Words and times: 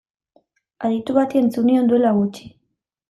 Aditu 0.87 1.15
bati 1.17 1.41
entzun 1.41 1.69
nion 1.71 1.93
duela 1.93 2.15
gutxi. 2.21 2.49